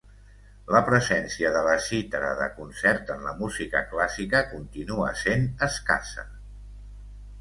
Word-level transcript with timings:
La 0.75 0.79
presència 0.85 1.51
de 1.55 1.59
la 1.67 1.75
cítara 1.87 2.31
de 2.39 2.47
concert 2.55 3.13
en 3.17 3.21
la 3.27 3.35
música 3.43 3.83
clàssica 3.93 4.41
continua 4.55 5.15
sent 5.25 5.47
escassa. 5.69 6.27